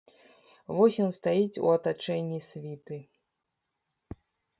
[0.77, 2.97] Вось ён стаіць у атачэнні світы.